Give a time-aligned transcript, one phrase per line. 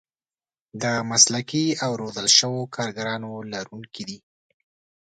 [0.81, 4.17] د مسلکي او روزل شوو کارګرانو لرونکي دي.